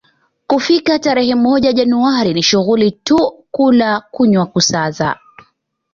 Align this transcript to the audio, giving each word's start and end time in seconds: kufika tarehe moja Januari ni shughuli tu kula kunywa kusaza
kufika 0.47 0.99
tarehe 0.99 1.35
moja 1.35 1.71
Januari 1.73 2.33
ni 2.33 2.43
shughuli 2.43 2.91
tu 2.91 3.45
kula 3.51 4.01
kunywa 4.11 4.45
kusaza 4.45 5.19